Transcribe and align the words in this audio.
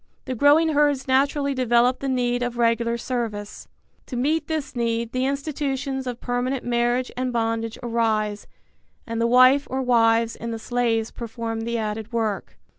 The 0.25 0.33
growing 0.33 0.69
herds 0.69 1.07
naturally 1.07 1.53
develop 1.53 1.99
the 1.99 2.09
need 2.09 2.41
of 2.41 2.57
regular 2.57 2.97
service. 2.97 3.67
To 4.07 4.15
meet 4.15 4.47
this 4.47 4.75
need 4.75 5.11
the 5.11 5.27
institutions 5.27 6.07
of 6.07 6.19
permanent 6.19 6.65
marriage 6.65 7.11
and 7.15 7.31
bondage 7.31 7.77
arise 7.83 8.47
and 9.05 9.21
the 9.21 9.27
wife 9.27 9.67
or 9.69 9.83
wives 9.83 10.35
and 10.35 10.51
the 10.51 10.57
slaves 10.57 11.11
perform 11.11 11.61
the 11.65 11.77
added 11.77 12.11
work. 12.11 12.57